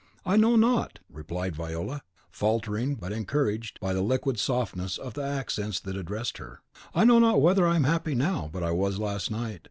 [0.25, 2.01] "I know not," replied Viola,
[2.31, 6.61] falteringly, but encouraged by the liquid softness of the accents that addressed her,
[6.95, 9.59] "I know not whether I am happy now, but I was last night.